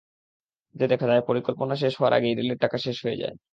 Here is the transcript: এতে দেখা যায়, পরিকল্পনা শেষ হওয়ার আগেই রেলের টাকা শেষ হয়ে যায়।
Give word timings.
এতে 0.75 0.85
দেখা 0.91 1.05
যায়, 1.07 1.23
পরিকল্পনা 1.29 1.73
শেষ 1.75 1.93
হওয়ার 1.97 2.17
আগেই 2.17 2.35
রেলের 2.35 2.61
টাকা 2.63 2.77
শেষ 2.85 2.97
হয়ে 3.05 3.19
যায়। 3.21 3.35